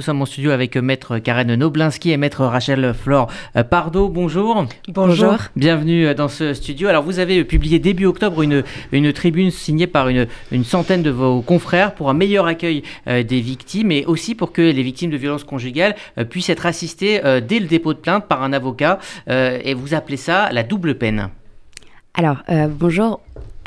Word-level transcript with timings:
Nous 0.00 0.06
sommes 0.06 0.22
en 0.22 0.24
studio 0.24 0.50
avec 0.50 0.78
Maître 0.78 1.18
Karen 1.18 1.54
Noblinski 1.54 2.10
et 2.10 2.16
Maître 2.16 2.46
Rachel 2.46 2.94
Flore 2.94 3.30
Pardo. 3.68 4.08
Bonjour. 4.08 4.64
Bonjour. 4.88 5.36
Bienvenue 5.56 6.14
dans 6.14 6.28
ce 6.28 6.54
studio. 6.54 6.88
Alors, 6.88 7.02
vous 7.02 7.18
avez 7.18 7.44
publié 7.44 7.78
début 7.78 8.06
octobre 8.06 8.40
une, 8.40 8.64
une 8.92 9.12
tribune 9.12 9.50
signée 9.50 9.86
par 9.86 10.08
une, 10.08 10.26
une 10.52 10.64
centaine 10.64 11.02
de 11.02 11.10
vos 11.10 11.42
confrères 11.42 11.94
pour 11.94 12.08
un 12.08 12.14
meilleur 12.14 12.46
accueil 12.46 12.82
des 13.04 13.40
victimes 13.42 13.92
et 13.92 14.06
aussi 14.06 14.34
pour 14.34 14.52
que 14.52 14.62
les 14.62 14.82
victimes 14.82 15.10
de 15.10 15.18
violences 15.18 15.44
conjugales 15.44 15.94
puissent 16.30 16.48
être 16.48 16.64
assistées 16.64 17.20
dès 17.46 17.58
le 17.58 17.66
dépôt 17.66 17.92
de 17.92 17.98
plainte 17.98 18.26
par 18.26 18.42
un 18.42 18.54
avocat. 18.54 19.00
et 19.28 19.74
vous 19.74 19.92
appelez 19.92 20.16
ça 20.16 20.48
la 20.50 20.62
double 20.62 20.94
peine. 20.94 21.28
Alors, 22.14 22.38
bonjour. 22.70 23.20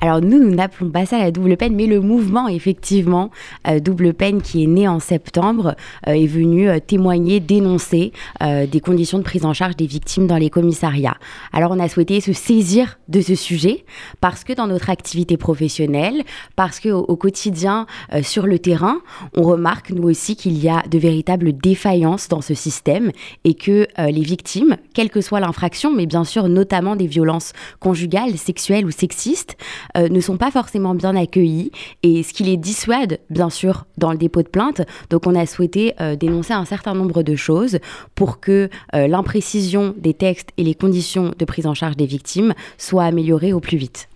Alors 0.03 0.19
nous, 0.19 0.37
nous 0.37 0.53
n'appelons 0.53 0.91
pas 0.91 1.05
ça 1.05 1.17
la 1.17 1.31
double 1.31 1.55
peine, 1.55 1.77
mais 1.77 1.85
le 1.85 2.01
mouvement, 2.01 2.49
effectivement, 2.49 3.31
euh, 3.69 3.79
double 3.79 4.13
peine 4.13 4.41
qui 4.41 4.61
est 4.61 4.67
né 4.67 4.85
en 4.85 4.99
septembre, 4.99 5.77
euh, 6.09 6.11
est 6.11 6.27
venu 6.27 6.67
euh, 6.67 6.79
témoigner, 6.85 7.39
dénoncer 7.39 8.11
des 8.41 8.81
conditions 8.81 9.19
de 9.19 9.23
prise 9.23 9.45
en 9.45 9.53
charge 9.53 9.77
des 9.77 9.85
victimes 9.85 10.27
dans 10.27 10.35
les 10.35 10.49
commissariats. 10.49 11.15
Alors 11.53 11.71
on 11.71 11.79
a 11.79 11.87
souhaité 11.87 12.19
se 12.19 12.33
saisir 12.33 12.99
de 13.07 13.21
ce 13.21 13.35
sujet 13.35 13.85
parce 14.19 14.43
que 14.43 14.51
dans 14.51 14.67
notre 14.67 14.89
activité 14.89 15.37
professionnelle, 15.37 16.23
parce 16.57 16.81
que 16.81 16.89
au, 16.89 17.15
quotidien, 17.15 17.85
sur 18.21 18.45
le 18.45 18.59
terrain, 18.59 18.97
on 19.37 19.43
remarque 19.43 19.91
nous 19.91 20.03
aussi 20.03 20.35
qu'il 20.35 20.61
y 20.61 20.67
a 20.67 20.83
de 20.89 20.97
véritables 20.97 21.53
défaillances 21.53 22.27
dans 22.27 22.41
ce 22.41 22.53
système 22.53 23.11
et 23.45 23.53
que 23.53 23.87
les 23.97 24.21
victimes, 24.21 24.75
quelle 24.93 25.09
que 25.09 25.21
soit 25.21 25.39
l'infraction, 25.39 25.93
mais 25.93 26.05
bien 26.05 26.25
sûr 26.25 26.49
notamment 26.49 26.95
des 26.97 27.07
violences 27.07 27.53
conjugales, 27.79 28.37
sexuelles 28.37 28.85
ou 28.85 28.91
sexistes, 28.91 29.55
euh, 29.97 30.09
ne 30.09 30.19
sont 30.19 30.37
pas 30.37 30.51
forcément 30.51 30.95
bien 30.95 31.15
accueillis 31.15 31.71
et 32.01 32.23
ce 32.23 32.33
qui 32.33 32.43
les 32.43 32.57
dissuade, 32.57 33.19
bien 33.29 33.49
sûr, 33.49 33.85
dans 33.97 34.11
le 34.11 34.17
dépôt 34.17 34.41
de 34.41 34.47
plainte. 34.47 34.81
Donc 35.09 35.27
on 35.27 35.35
a 35.35 35.45
souhaité 35.45 35.93
euh, 36.01 36.15
dénoncer 36.15 36.53
un 36.53 36.65
certain 36.65 36.93
nombre 36.93 37.23
de 37.23 37.35
choses 37.35 37.79
pour 38.15 38.39
que 38.39 38.69
euh, 38.95 39.07
l'imprécision 39.07 39.93
des 39.97 40.13
textes 40.13 40.49
et 40.57 40.63
les 40.63 40.75
conditions 40.75 41.33
de 41.37 41.45
prise 41.45 41.67
en 41.67 41.73
charge 41.73 41.97
des 41.97 42.05
victimes 42.05 42.53
soient 42.77 43.05
améliorées 43.05 43.53
au 43.53 43.59
plus 43.59 43.77
vite. 43.77 44.07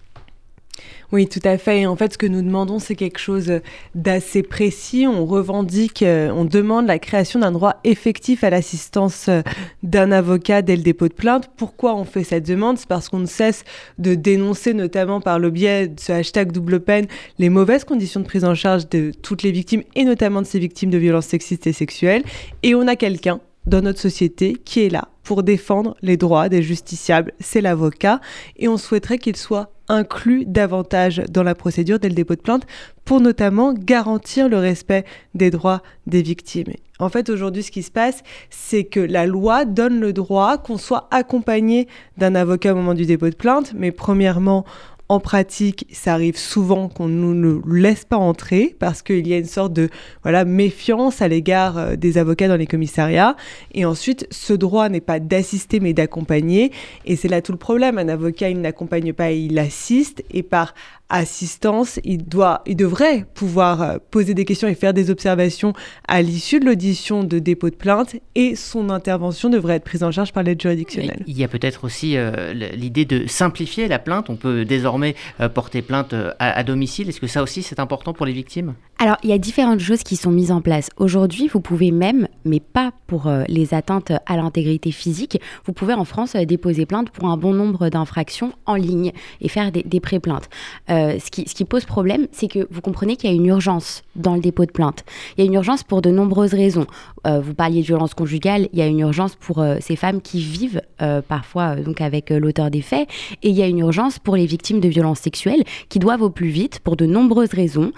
Oui, 1.12 1.28
tout 1.28 1.40
à 1.44 1.58
fait. 1.58 1.82
Et 1.82 1.88
en 1.88 1.96
fait, 1.96 2.14
ce 2.14 2.18
que 2.18 2.26
nous 2.26 2.42
demandons, 2.42 2.80
c'est 2.80 2.96
quelque 2.96 3.20
chose 3.20 3.62
d'assez 3.96 4.44
précis. 4.44 5.08
On 5.08 5.26
revendique, 5.26 6.04
euh, 6.04 6.30
on 6.32 6.44
demande 6.44 6.88
la 6.88 7.00
création 7.00 7.40
d'un 7.40 7.52
droit 7.52 7.78
effectif 7.86 8.44
à 8.44 8.50
l'assistance 8.50 9.30
euh, 9.30 9.42
d'un 9.84 10.12
avocat 10.12 10.62
dès 10.62 10.76
le 10.76 10.82
dépôt 10.82 11.08
de 11.08 11.14
plainte. 11.14 11.50
Pourquoi 11.56 11.96
on 11.96 12.04
fait 12.04 12.24
cette 12.24 12.46
demande? 12.46 12.78
C'est 12.78 12.88
parce 12.88 13.08
qu'on 13.08 13.20
ne 13.20 13.26
cesse 13.26 13.64
de 14.00 14.16
dénoncer, 14.16 14.74
notamment 14.74 15.22
par 15.22 15.40
le 15.40 15.50
biais 15.50 15.88
de 15.88 16.00
ce 16.00 16.12
hashtag 16.12 16.52
double 16.52 16.82
peine, 16.82 17.08
les 17.40 17.50
mauvaises 17.50 17.86
conditions 17.86 18.20
de 18.20 18.26
prise 18.26 18.44
en 18.44 18.56
charge 18.56 18.90
de 18.90 19.12
toutes 19.22 19.44
les 19.44 19.52
victimes 19.52 19.84
et 19.96 20.04
notamment 20.04 20.42
de 20.42 20.48
ces 20.48 20.60
victimes 20.60 20.90
de 20.90 20.98
violences 20.98 21.28
sexistes 21.28 21.68
et 21.68 21.74
sexuelles. 21.74 22.24
Et 22.64 22.76
on 22.76 22.88
a 22.88 22.98
quelqu'un 22.98 23.40
dans 23.68 23.82
notre 23.82 24.00
société 24.00 24.54
qui 24.54 24.86
est 24.86 24.90
là 24.90 25.10
pour 25.24 25.44
défendre 25.44 25.98
les 26.02 26.16
droits 26.16 26.48
des 26.48 26.64
justiciables, 26.64 27.34
c'est 27.40 27.60
l'avocat, 27.60 28.22
et 28.56 28.70
on 28.70 28.78
souhaiterait 28.78 29.18
qu'il 29.18 29.36
soit 29.36 29.72
inclus 29.90 30.46
davantage 30.46 31.22
dans 31.30 31.44
la 31.44 31.54
procédure 31.54 32.00
dès 32.00 32.08
le 32.08 32.16
dépôt 32.16 32.36
de 32.36 32.42
plainte 32.42 32.66
pour 33.04 33.20
notamment 33.20 33.74
garantir 33.74 34.48
le 34.48 34.58
respect 34.58 35.06
des 35.34 35.50
droits 35.50 35.82
des 36.08 36.22
victimes. 36.22 36.74
En 37.00 37.10
fait, 37.10 37.30
aujourd'hui, 37.30 37.64
ce 37.64 37.72
qui 37.72 37.84
se 37.84 37.92
passe, 37.92 38.24
c'est 38.50 38.86
que 38.86 39.00
la 39.00 39.26
loi 39.26 39.66
donne 39.66 40.00
le 40.00 40.14
droit 40.14 40.58
qu'on 40.58 40.78
soit 40.78 41.08
accompagné 41.12 41.88
d'un 42.18 42.36
avocat 42.36 42.72
au 42.72 42.76
moment 42.76 42.94
du 42.94 43.06
dépôt 43.06 43.30
de 43.30 43.36
plainte, 43.36 43.74
mais 43.76 43.92
premièrement, 43.92 44.66
en 45.10 45.20
pratique, 45.20 45.88
ça 45.92 46.14
arrive 46.14 46.38
souvent 46.38 46.90
qu'on 46.90 47.08
ne 47.08 47.34
nous 47.34 47.64
laisse 47.72 48.04
pas 48.04 48.18
entrer 48.18 48.76
parce 48.78 49.02
qu'il 49.02 49.26
y 49.28 49.34
a 49.34 49.38
une 49.38 49.46
sorte 49.46 49.72
de 49.72 49.90
voilà 50.24 50.44
méfiance 50.44 51.22
à 51.22 51.30
l'égard 51.30 51.78
euh, 51.78 51.96
des 51.96 52.18
avocats 52.18 52.50
dans 52.50 52.58
les 52.58 52.68
commissariats. 52.68 53.38
Et 53.74 53.86
ensuite, 53.86 54.28
ce 54.32 54.54
droit 54.54 54.90
n'est 54.90 55.02
pas 55.02 55.20
d'assister 55.20 55.80
mais 55.80 55.94
d'accompagner. 55.94 56.72
Et 57.06 57.16
c'est 57.16 57.30
là 57.30 57.42
tout 57.42 57.54
le 57.54 57.58
problème. 57.58 57.98
Un 57.98 58.10
avocat, 58.10 58.50
il 58.50 58.60
n'accompagne 58.60 59.14
pas, 59.14 59.32
il 59.32 59.58
assiste. 59.60 60.24
Et 60.32 60.44
par 60.44 60.74
assistance, 61.10 62.00
il, 62.04 62.26
doit, 62.26 62.62
il 62.66 62.76
devrait 62.76 63.26
pouvoir 63.34 63.82
euh, 63.82 63.98
poser 64.12 64.34
des 64.34 64.44
questions 64.44 64.68
et 64.68 64.76
faire 64.76 64.94
des 64.94 65.10
observations 65.10 65.74
à 66.08 66.22
l'issue 66.22 66.60
de 66.60 66.66
l'audition 66.66 67.24
de 67.24 67.40
dépôt 67.40 67.70
de 67.70 67.76
plainte 67.76 68.18
et 68.36 68.56
son 68.56 68.90
intervention 68.90 69.50
devrait 69.50 69.76
être 69.76 69.86
prise 69.86 70.04
en 70.04 70.12
charge 70.12 70.34
par 70.34 70.44
l'aide 70.44 70.62
juridictionnelle. 70.62 71.24
Il 71.28 71.38
y 71.38 71.44
a 71.44 71.48
peut-être 71.48 71.86
aussi 71.86 72.18
euh, 72.18 72.54
l'idée 72.54 73.06
de 73.06 73.26
simplifier 73.28 73.88
la 73.88 74.00
plainte. 74.00 74.30
On 74.30 74.36
peut 74.36 74.66
désormais 74.66 74.97
euh, 75.04 75.50
porter 75.50 75.82
plainte 75.82 76.14
à, 76.40 76.64
domicile. 76.64 77.10
Est-ce 77.10 77.20
que 77.20 77.28
ça 77.28 77.44
aussi 77.44 77.64
c'est 77.64 77.80
important 77.80 78.14
pour 78.14 78.26
les 78.26 78.34
victimes? 78.34 78.74
Alors 79.00 79.18
il 79.24 79.30
y 79.30 79.34
a 79.34 79.38
différentes 79.38 79.80
choses 79.80 80.04
qui 80.04 80.16
sont 80.16 80.32
mises 80.32 80.52
en 80.52 80.62
place. 80.62 80.90
Aujourd'hui, 80.98 81.48
vous 81.48 81.62
pouvez 81.62 81.92
même, 81.92 82.28
mais 82.46 82.60
pas 82.60 82.92
pour 83.06 83.32
les 83.48 83.74
atteintes 83.74 84.12
à 84.26 84.38
l'intégrité 84.38 84.92
physique, 84.92 85.40
vous 85.66 85.74
pouvez 85.74 85.94
en 85.94 86.06
France 86.06 86.36
déposer 86.36 86.86
plainte 86.86 87.12
pour 87.12 87.30
un 87.30 87.38
bon 87.38 87.54
nombre 87.54 87.90
d'infractions 87.90 88.54
en 88.66 88.76
ligne 88.76 89.12
et 89.42 89.48
faire 89.48 89.72
des, 89.72 89.84
des 89.84 90.00
pré-plaintes. 90.00 90.50
Euh, 90.90 91.18
ce, 91.20 91.30
qui, 91.32 91.66
pose 91.66 91.86
problème, 91.86 92.28
c'est 92.32 92.48
que 92.48 92.68
vous 92.72 92.82
comprenez 92.82 93.16
qu'il 93.16 93.30
y 93.30 93.34
a 93.34 93.36
une 93.36 93.46
urgence 93.46 94.04
dans 94.16 94.36
le 94.36 94.42
dépôt 94.42 94.66
de 94.66 94.72
plainte. 94.72 95.04
Il 95.38 95.44
y 95.44 95.44
a 95.44 95.48
une 95.48 95.54
urgence 95.54 95.84
pour 95.84 96.02
de 96.02 96.10
nombreuses 96.10 96.54
raisons. 96.54 96.88
Euh, 97.26 97.40
vous 97.40 97.54
parliez 97.54 97.82
de 97.82 97.86
violence 97.86 98.14
conjugale, 98.14 98.70
il 98.74 98.80
y 98.80 98.82
a 98.82 98.88
une 98.88 99.00
urgence 99.00 99.36
pour 99.36 99.60
euh, 99.60 99.78
ces 99.82 99.96
femmes 99.96 100.22
qui 100.22 100.40
vivent 100.40 100.82
parfois 101.28 101.76
donc 101.76 102.02
avec 102.02 102.30
l'auteur 102.32 102.72
des 102.72 102.82
faits, 102.82 103.08
et 103.44 103.50
il 103.50 103.56
y 103.56 103.62
a 103.62 103.68
une 103.68 103.80
urgence 103.80 104.20
pour 104.20 104.36
les 104.36 104.46
victimes 104.46 104.80
de 104.80 104.87
violences 104.90 105.20
sexuelles 105.20 105.64
qui 105.90 106.00
doivent 106.00 106.22
au 106.22 106.30
plus 106.30 106.50
vite 106.50 106.80
pour 106.80 106.96
de 106.96 107.06
nombreuses 107.06 107.54
raisons 107.54 107.92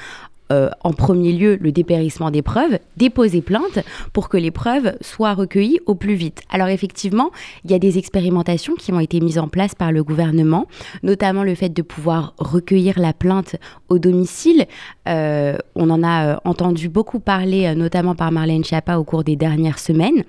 euh, 0.52 0.70
en 0.84 0.94
premier 0.94 1.32
lieu 1.32 1.58
le 1.62 1.72
dépérissement 1.72 2.32
des 2.32 2.42
preuves, 2.42 2.80
déposer 2.98 3.42
plainte 3.42 3.80
pour 4.14 4.30
que 4.30 4.38
les 4.38 4.52
preuves 4.52 4.94
soient 5.02 5.34
recueillies 5.34 5.80
au 5.86 5.96
plus 5.96 6.16
vite. 6.16 6.42
Alors 6.50 6.70
effectivement, 6.70 7.30
il 7.64 7.72
y 7.72 7.74
a 7.76 7.80
des 7.80 7.98
expérimentations 7.98 8.74
qui 8.76 8.92
ont 8.92 9.00
été 9.00 9.20
mises 9.20 9.38
en 9.38 9.48
place 9.48 9.76
par 9.76 9.92
le 9.92 10.04
gouvernement, 10.04 10.66
notamment 11.04 11.44
le 11.44 11.54
fait 11.56 11.70
de 11.70 11.82
pouvoir 11.82 12.34
recueillir 12.40 13.00
la 13.00 13.14
plainte 13.14 13.58
au 13.90 14.00
domicile. 14.00 14.66
Euh, 15.08 15.58
on 15.76 15.90
en 15.90 16.04
a 16.04 16.26
euh, 16.26 16.36
entendu 16.46 16.90
beaucoup 16.90 17.20
parler, 17.20 17.74
notamment 17.76 18.16
par 18.16 18.32
Marlène 18.32 18.64
Schiappa 18.64 18.98
au 18.98 19.04
cours 19.04 19.24
des 19.24 19.36
dernières 19.36 19.80
semaines. 19.80 20.24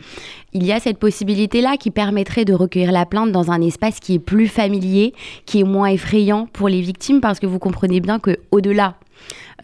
Il 0.52 0.66
y 0.66 0.72
a 0.72 0.80
cette 0.80 0.98
possibilité-là 0.98 1.76
qui 1.78 1.90
permettrait 1.90 2.44
de 2.44 2.52
recueillir 2.52 2.92
la 2.92 3.06
plainte 3.06 3.32
dans 3.32 3.50
un 3.50 3.62
espace 3.62 4.00
qui 4.00 4.14
est 4.14 4.18
plus 4.18 4.48
familier, 4.48 5.14
qui 5.46 5.60
est 5.60 5.64
moins 5.64 5.88
effrayant 5.88 6.46
pour 6.52 6.68
les 6.68 6.80
victimes, 6.80 7.20
parce 7.20 7.40
que 7.40 7.46
vous 7.46 7.58
comprenez 7.58 8.00
bien 8.00 8.18
que 8.18 8.38
au-delà 8.50 8.96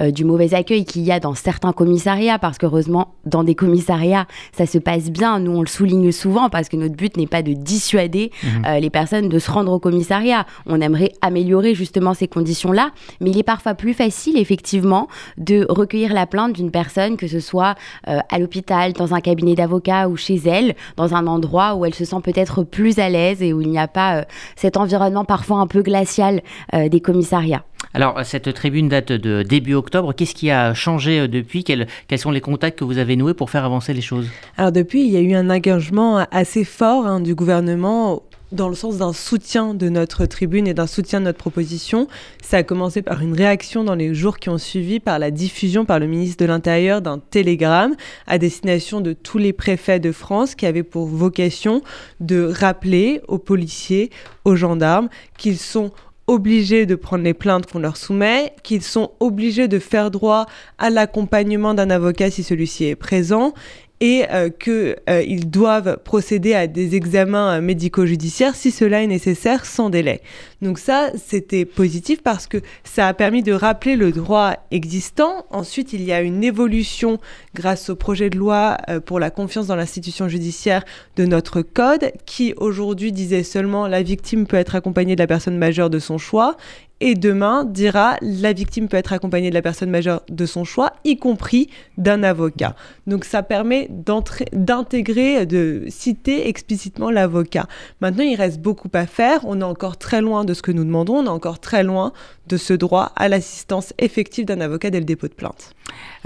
euh, 0.00 0.10
du 0.10 0.24
mauvais 0.24 0.54
accueil 0.54 0.84
qu'il 0.84 1.02
y 1.02 1.12
a 1.12 1.20
dans 1.20 1.34
certains 1.34 1.72
commissariats, 1.72 2.38
parce 2.38 2.58
qu'heureusement, 2.58 3.14
dans 3.24 3.44
des 3.44 3.54
commissariats, 3.54 4.26
ça 4.52 4.66
se 4.66 4.78
passe 4.78 5.10
bien. 5.10 5.38
Nous, 5.38 5.52
on 5.52 5.62
le 5.62 5.66
souligne 5.66 6.12
souvent, 6.12 6.50
parce 6.50 6.68
que 6.68 6.76
notre 6.76 6.94
but 6.94 7.16
n'est 7.16 7.26
pas 7.26 7.42
de 7.42 7.52
dissuader 7.52 8.30
mhm. 8.42 8.64
euh, 8.66 8.80
les 8.80 8.90
personnes 8.90 9.28
de 9.28 9.38
se 9.38 9.50
rendre 9.50 9.72
au 9.72 9.78
commissariat. 9.78 10.46
On 10.66 10.80
aimerait 10.80 11.12
améliorer 11.22 11.74
justement 11.74 12.14
ces 12.14 12.28
conditions-là, 12.28 12.90
mais 13.20 13.30
il 13.30 13.38
est 13.38 13.42
parfois 13.42 13.74
plus 13.74 13.94
facile, 13.94 14.36
effectivement, 14.38 15.08
de 15.38 15.66
recueillir 15.68 16.12
la 16.12 16.26
plainte 16.26 16.52
d'une 16.52 16.70
personne, 16.70 17.16
que 17.16 17.26
ce 17.26 17.40
soit 17.40 17.74
euh, 18.08 18.18
à 18.28 18.38
l'hôpital, 18.38 18.92
dans 18.92 19.14
un 19.14 19.20
cabinet 19.20 19.54
d'avocat 19.54 20.08
ou 20.08 20.16
chez 20.16 20.36
elle, 20.46 20.74
dans 20.96 21.14
un 21.14 21.26
endroit 21.26 21.74
où 21.74 21.84
elle 21.84 21.94
se 21.94 22.04
sent 22.04 22.20
peut-être 22.22 22.64
plus 22.64 22.98
à 22.98 23.08
l'aise 23.08 23.42
et 23.42 23.52
où 23.52 23.60
il 23.60 23.70
n'y 23.70 23.78
a 23.78 23.88
pas 23.88 24.24
cet 24.56 24.76
environnement 24.76 25.24
parfois 25.24 25.58
un 25.58 25.66
peu 25.66 25.82
glacial 25.82 26.42
des 26.72 27.00
commissariats. 27.00 27.64
Alors, 27.94 28.24
cette 28.24 28.52
tribune 28.52 28.88
date 28.88 29.12
de 29.12 29.42
début 29.42 29.74
octobre. 29.74 30.12
Qu'est-ce 30.12 30.34
qui 30.34 30.50
a 30.50 30.74
changé 30.74 31.20
euh, 31.20 31.28
depuis? 31.28 31.64
Quels, 31.64 31.86
sont 32.18 32.30
les 32.30 32.40
contacts 32.40 32.78
que 32.78 32.84
vous 32.84 32.98
avez 32.98 33.16
noués 33.16 33.34
pour 33.34 33.50
faire 33.50 33.64
avancer 33.64 33.94
les 33.94 34.02
choses? 34.02 34.28
Alors, 34.56 34.72
depuis, 34.72 35.06
il 35.06 35.10
y 35.10 35.16
a 35.16 35.20
eu 35.20 35.34
un 35.34 35.48
engagement 35.48 36.26
assez 36.30 36.64
fort 36.64 37.06
hein, 37.06 37.20
du 37.20 37.34
gouvernement 37.34 38.22
dans 38.52 38.68
le 38.68 38.74
sens 38.74 38.98
d'un 38.98 39.12
soutien 39.12 39.74
de 39.74 39.88
notre 39.88 40.26
tribune 40.26 40.68
et 40.68 40.74
d'un 40.74 40.86
soutien 40.86 41.20
de 41.20 41.24
notre 41.24 41.38
proposition. 41.38 42.06
Ça 42.42 42.58
a 42.58 42.62
commencé 42.62 43.02
par 43.02 43.20
une 43.20 43.34
réaction 43.34 43.82
dans 43.82 43.94
les 43.94 44.14
jours 44.14 44.38
qui 44.38 44.48
ont 44.48 44.58
suivi 44.58 45.00
par 45.00 45.18
la 45.18 45.30
diffusion 45.30 45.84
par 45.84 45.98
le 45.98 46.06
ministre 46.06 46.44
de 46.44 46.48
l'Intérieur 46.48 47.02
d'un 47.02 47.18
télégramme 47.18 47.94
à 48.26 48.38
destination 48.38 49.00
de 49.00 49.12
tous 49.12 49.38
les 49.38 49.52
préfets 49.52 50.00
de 50.00 50.12
France 50.12 50.54
qui 50.54 50.66
avait 50.66 50.84
pour 50.84 51.06
vocation 51.06 51.82
de 52.20 52.44
rappeler 52.44 53.20
aux 53.26 53.38
policiers, 53.38 54.10
aux 54.44 54.54
gendarmes 54.54 55.08
qu'ils 55.38 55.58
sont 55.58 55.90
obligés 56.26 56.86
de 56.86 56.94
prendre 56.94 57.24
les 57.24 57.34
plaintes 57.34 57.70
qu'on 57.70 57.78
leur 57.78 57.96
soumet, 57.96 58.52
qu'ils 58.62 58.82
sont 58.82 59.12
obligés 59.20 59.68
de 59.68 59.78
faire 59.78 60.10
droit 60.10 60.46
à 60.78 60.90
l'accompagnement 60.90 61.74
d'un 61.74 61.90
avocat 61.90 62.30
si 62.30 62.42
celui-ci 62.42 62.84
est 62.84 62.96
présent 62.96 63.52
et 64.00 64.24
euh, 64.30 64.50
qu'ils 64.50 64.96
euh, 65.08 65.38
doivent 65.46 65.98
procéder 66.04 66.54
à 66.54 66.66
des 66.66 66.94
examens 66.94 67.56
euh, 67.56 67.60
médico-judiciaires 67.60 68.54
si 68.54 68.70
cela 68.70 69.02
est 69.02 69.06
nécessaire 69.06 69.64
sans 69.64 69.88
délai. 69.88 70.20
Donc 70.60 70.78
ça, 70.78 71.10
c'était 71.16 71.64
positif 71.64 72.22
parce 72.22 72.46
que 72.46 72.58
ça 72.84 73.08
a 73.08 73.14
permis 73.14 73.42
de 73.42 73.52
rappeler 73.52 73.96
le 73.96 74.12
droit 74.12 74.54
existant. 74.70 75.46
Ensuite, 75.50 75.92
il 75.92 76.02
y 76.02 76.12
a 76.12 76.20
une 76.20 76.44
évolution 76.44 77.18
grâce 77.54 77.88
au 77.88 77.96
projet 77.96 78.30
de 78.30 78.38
loi 78.38 78.78
pour 79.04 79.20
la 79.20 79.30
confiance 79.30 79.66
dans 79.66 79.76
l'institution 79.76 80.28
judiciaire 80.28 80.84
de 81.16 81.26
notre 81.26 81.62
code 81.62 82.12
qui 82.24 82.54
aujourd'hui 82.56 83.12
disait 83.12 83.42
seulement 83.42 83.86
la 83.86 84.02
victime 84.02 84.46
peut 84.46 84.56
être 84.56 84.74
accompagnée 84.74 85.14
de 85.14 85.20
la 85.20 85.26
personne 85.26 85.58
majeure 85.58 85.90
de 85.90 85.98
son 85.98 86.18
choix 86.18 86.56
et 87.00 87.14
demain 87.14 87.64
dira 87.64 88.16
la 88.22 88.52
victime 88.52 88.88
peut 88.88 88.96
être 88.96 89.12
accompagnée 89.12 89.50
de 89.50 89.54
la 89.54 89.62
personne 89.62 89.90
majeure 89.90 90.22
de 90.28 90.46
son 90.46 90.64
choix, 90.64 90.92
y 91.04 91.16
compris 91.16 91.68
d'un 91.98 92.22
avocat. 92.22 92.74
Donc 93.06 93.24
ça 93.24 93.42
permet 93.42 93.88
d'intégrer, 93.90 95.46
de 95.46 95.84
citer 95.88 96.48
explicitement 96.48 97.10
l'avocat. 97.10 97.66
Maintenant, 98.00 98.24
il 98.24 98.36
reste 98.36 98.60
beaucoup 98.60 98.90
à 98.94 99.06
faire. 99.06 99.40
On 99.44 99.60
est 99.60 99.64
encore 99.64 99.96
très 99.96 100.20
loin 100.20 100.44
de 100.44 100.54
ce 100.54 100.62
que 100.62 100.72
nous 100.72 100.84
demandons. 100.84 101.16
On 101.16 101.26
est 101.26 101.28
encore 101.28 101.58
très 101.58 101.82
loin 101.82 102.12
de 102.48 102.56
ce 102.56 102.72
droit 102.72 103.12
à 103.16 103.28
l'assistance 103.28 103.92
effective 103.98 104.44
d'un 104.44 104.60
avocat 104.60 104.90
dès 104.90 105.00
le 105.00 105.04
dépôt 105.04 105.28
de 105.28 105.34
plainte. 105.34 105.74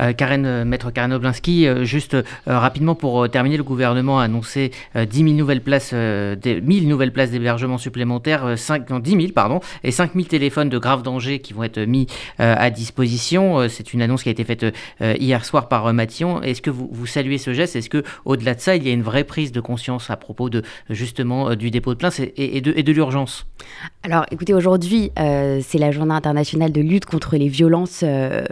Euh, 0.00 0.12
Karen, 0.12 0.46
euh, 0.46 0.64
Maître 0.64 0.90
Karen 0.90 1.12
Oblinski, 1.12 1.66
euh, 1.66 1.84
juste 1.84 2.16
rapidement 2.46 2.94
pour 2.94 3.28
terminer, 3.28 3.56
le 3.56 3.62
gouvernement 3.62 4.20
a 4.20 4.24
annoncé 4.24 4.70
10 4.94 5.18
000 5.18 5.32
nouvelles 5.32 5.62
places, 5.62 5.92
1000 5.92 6.88
nouvelles 6.88 7.12
places 7.12 7.30
d'hébergement 7.30 7.78
supplémentaires, 7.78 8.58
5, 8.58 9.00
10 9.00 9.10
000 9.10 9.22
pardon, 9.34 9.60
et 9.84 9.90
5 9.90 10.12
000 10.14 10.26
téléphones 10.26 10.59
de 10.68 10.78
grave 10.78 11.02
danger 11.02 11.40
qui 11.40 11.52
vont 11.52 11.62
être 11.62 11.80
mis 11.80 12.06
à 12.38 12.70
disposition. 12.70 13.68
C'est 13.68 13.92
une 13.92 14.02
annonce 14.02 14.22
qui 14.22 14.28
a 14.28 14.32
été 14.32 14.44
faite 14.44 14.66
hier 15.00 15.44
soir 15.44 15.68
par 15.68 15.92
Matillon. 15.92 16.42
Est-ce 16.42 16.62
que 16.62 16.70
vous, 16.70 17.06
saluez 17.06 17.38
ce 17.38 17.52
geste? 17.52 17.76
Est-ce 17.76 17.90
que 17.90 18.02
au-delà 18.24 18.54
de 18.54 18.60
ça, 18.60 18.76
il 18.76 18.86
y 18.86 18.90
a 18.90 18.92
une 18.92 19.02
vraie 19.02 19.24
prise 19.24 19.52
de 19.52 19.60
conscience 19.60 20.10
à 20.10 20.16
propos 20.16 20.50
de 20.50 20.62
justement 20.88 21.54
du 21.54 21.70
dépôt 21.70 21.94
de 21.94 21.98
plainte? 21.98 22.20
Et 22.36 22.60
de 22.60 22.92
l'urgence? 22.92 23.46
Alors, 24.02 24.24
écoutez, 24.30 24.54
aujourd'hui, 24.54 25.12
c'est 25.16 25.78
la 25.78 25.90
journée 25.90 26.14
internationale 26.14 26.72
de 26.72 26.80
lutte 26.80 27.04
contre 27.04 27.36
les 27.36 27.48
violences 27.48 28.02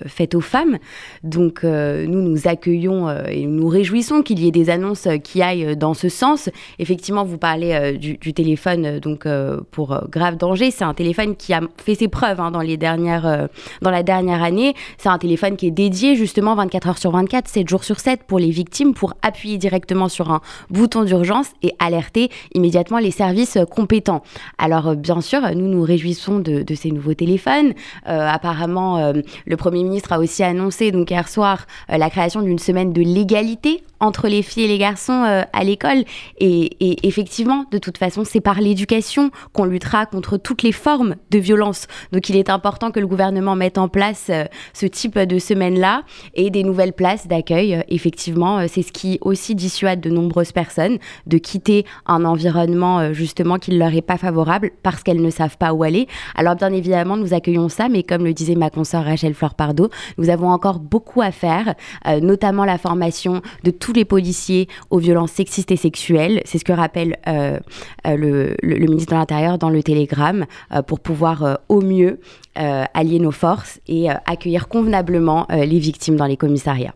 faites 0.06 0.34
aux 0.34 0.42
femmes. 0.42 0.78
Donc 1.22 1.64
euh, 1.64 2.06
nous 2.06 2.20
nous 2.20 2.48
accueillons 2.48 3.08
euh, 3.08 3.24
et 3.28 3.46
nous 3.46 3.68
réjouissons 3.68 4.22
qu'il 4.22 4.40
y 4.40 4.48
ait 4.48 4.52
des 4.52 4.70
annonces 4.70 5.06
euh, 5.06 5.18
qui 5.18 5.42
aillent 5.42 5.76
dans 5.76 5.94
ce 5.94 6.08
sens. 6.08 6.48
Effectivement, 6.78 7.24
vous 7.24 7.38
parlez 7.38 7.96
du, 7.98 8.18
téléphone 8.32 8.98
donc 8.98 9.26
pour 9.70 10.00
grave 10.10 10.36
danger. 10.36 10.70
C'est 10.70 10.84
un 10.84 10.94
téléphone 10.94 11.34
qui 11.34 11.52
a 11.52 11.60
fait 11.76 11.94
ses 11.94 12.08
preuves 12.08 12.40
hein, 12.40 12.50
dans 12.50 12.60
les 12.60 12.76
dernières 12.76 13.48
dans 13.82 13.90
la 13.90 14.02
dernière 14.02 14.42
année. 14.42 14.74
C'est 14.98 15.08
un 15.08 15.18
téléphone 15.18 15.56
qui 15.56 15.66
est 15.66 15.72
dédié 15.72 16.14
justement 16.14 16.54
24 16.54 16.88
heures 16.88 16.98
sur 16.98 17.10
24, 17.10 17.48
7 17.48 17.68
jours 17.68 17.84
sur 17.84 17.98
7 17.98 18.24
pour 18.24 18.38
les 18.38 18.50
victimes 18.50 18.94
pour 18.94 19.14
appuyer 19.22 19.58
directement 19.58 20.08
sur 20.08 20.30
un 20.30 20.40
bouton 20.70 21.04
d'urgence 21.04 21.48
et 21.62 21.72
alerter 21.78 22.30
immédiatement 22.54 22.98
les 22.98 23.10
services 23.10 23.58
compétents. 23.70 24.22
Alors 24.58 24.94
bien 24.94 25.20
sûr, 25.20 25.37
nous 25.54 25.68
nous 25.68 25.82
réjouissons 25.82 26.38
de, 26.40 26.64
ces 26.74 26.90
nouveaux 26.90 27.14
téléphones. 27.14 27.72
apparemment, 28.04 29.12
le 29.46 29.56
Premier 29.56 29.82
ministre 29.82 30.12
a 30.12 30.18
aussi 30.18 30.42
annoncé 30.42 30.92
hier 31.10 31.28
soir 31.28 31.66
euh, 31.90 31.96
la 31.96 32.10
création 32.10 32.42
d'une 32.42 32.58
semaine 32.58 32.92
de 32.92 33.02
l'égalité 33.02 33.82
entre 34.00 34.28
les 34.28 34.42
filles 34.42 34.64
et 34.64 34.68
les 34.68 34.78
garçons 34.78 35.24
euh, 35.24 35.42
à 35.52 35.64
l'école. 35.64 36.04
Et, 36.38 37.06
effectivement, 37.06 37.64
de 37.70 37.78
toute 37.78 37.98
façon, 37.98 38.24
c'est 38.24 38.40
par 38.40 38.60
l'éducation 38.60 39.30
qu'on 39.52 39.64
luttera 39.64 40.06
contre 40.06 40.36
toutes 40.36 40.62
les 40.62 40.72
formes 40.72 41.16
de 41.30 41.38
violence. 41.38 41.86
Donc 42.12 42.28
il 42.28 42.36
est 42.36 42.50
important 42.50 42.90
que 42.90 43.00
le 43.00 43.06
gouvernement 43.06 43.56
mette 43.56 43.78
en 43.78 43.88
place 43.88 44.26
euh, 44.30 44.44
ce 44.72 44.86
type 44.86 45.18
de 45.18 45.38
semaine-là 45.38 46.02
et 46.34 46.50
des 46.50 46.62
nouvelles 46.62 46.92
places 46.92 47.26
d'accueil. 47.26 47.74
Euh, 47.74 47.82
effectivement, 47.88 48.66
c'est 48.68 48.82
ce 48.82 48.92
qui 48.92 49.18
aussi 49.20 49.54
dissuade 49.54 50.00
de 50.00 50.10
nombreuses 50.10 50.52
personnes 50.52 50.98
de 51.26 51.38
quitter 51.38 51.84
un 52.06 52.24
environnement 52.24 53.12
justement 53.12 53.58
qui 53.58 53.72
ne 53.72 53.78
leur 53.78 53.94
est 53.94 54.02
pas 54.02 54.16
favorable 54.16 54.70
parce 54.82 55.02
qu'elles 55.02 55.22
ne 55.22 55.30
savent 55.30 55.56
pas 55.56 55.72
où 55.72 55.82
aller. 55.82 56.06
Alors 56.34 56.56
bien 56.56 56.72
évidemment, 56.72 57.16
nous 57.16 57.34
accueillons 57.34 57.68
ça, 57.68 57.88
mais 57.88 58.02
comme 58.02 58.24
le 58.24 58.32
disait 58.32 58.54
ma 58.54 58.70
consoeur 58.70 59.04
Rachel 59.04 59.34
Fleur 59.34 59.54
Pardo, 59.54 59.90
nous 60.18 60.30
avons 60.30 60.50
encore 60.50 60.78
beaucoup 60.78 61.22
à 61.22 61.30
faire, 61.30 61.74
notamment 62.20 62.64
la 62.64 62.78
formation 62.78 63.42
de 63.64 63.70
tous 63.70 63.87
les 63.92 64.04
policiers 64.04 64.68
aux 64.90 64.98
violences 64.98 65.32
sexistes 65.32 65.70
et 65.70 65.76
sexuelles. 65.76 66.42
C'est 66.44 66.58
ce 66.58 66.64
que 66.64 66.72
rappelle 66.72 67.16
euh, 67.26 67.58
euh, 68.06 68.54
le, 68.62 68.78
ministre 68.78 69.12
de 69.12 69.18
l'Intérieur 69.18 69.58
dans 69.58 69.70
le 69.70 69.82
Télégramme 69.82 70.46
euh, 70.72 70.82
pour 70.82 71.00
pouvoir 71.00 71.58
au 71.68 71.80
mieux 71.80 72.20
allier 72.94 73.20
nos 73.20 73.30
forces 73.30 73.78
et 73.86 74.08
accueillir 74.10 74.66
convenablement 74.66 75.46
les 75.48 75.78
victimes 75.78 76.16
dans 76.16 76.26
les 76.26 76.36
commissariats. 76.36 76.86